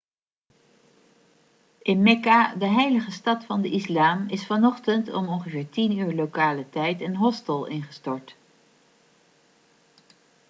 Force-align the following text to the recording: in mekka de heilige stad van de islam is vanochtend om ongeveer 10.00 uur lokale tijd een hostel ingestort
in 1.81 2.01
mekka 2.07 2.55
de 2.55 2.65
heilige 2.65 3.11
stad 3.11 3.43
van 3.45 3.61
de 3.61 3.69
islam 3.71 4.25
is 4.27 4.45
vanochtend 4.45 5.13
om 5.13 5.27
ongeveer 5.27 5.63
10.00 5.65 5.69
uur 5.75 6.13
lokale 6.13 6.69
tijd 6.69 7.01
een 7.01 7.15
hostel 7.15 7.65
ingestort 7.65 8.35